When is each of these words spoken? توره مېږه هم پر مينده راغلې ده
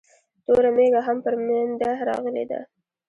توره 0.45 0.69
مېږه 0.75 1.01
هم 1.07 1.17
پر 1.25 1.33
مينده 1.45 1.91
راغلې 2.07 2.43
ده 2.51 2.59